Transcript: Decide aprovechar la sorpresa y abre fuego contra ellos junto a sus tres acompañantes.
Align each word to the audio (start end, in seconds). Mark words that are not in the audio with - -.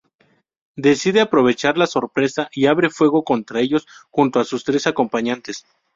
Decide 0.75 1.21
aprovechar 1.21 1.77
la 1.77 1.85
sorpresa 1.85 2.49
y 2.55 2.65
abre 2.65 2.89
fuego 2.89 3.23
contra 3.23 3.59
ellos 3.59 3.85
junto 4.09 4.39
a 4.39 4.45
sus 4.45 4.63
tres 4.63 4.87
acompañantes. 4.87 5.63